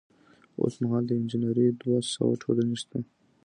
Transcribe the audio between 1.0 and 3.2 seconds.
د انجنیری دوه سوه ټولنې شته.